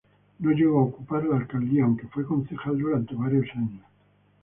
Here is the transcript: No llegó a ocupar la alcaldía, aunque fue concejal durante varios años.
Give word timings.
No 0.39 0.49
llegó 0.49 0.79
a 0.79 0.83
ocupar 0.85 1.23
la 1.25 1.37
alcaldía, 1.37 1.83
aunque 1.83 2.07
fue 2.07 2.25
concejal 2.25 2.75
durante 2.79 3.13
varios 3.13 3.45
años. 3.55 3.85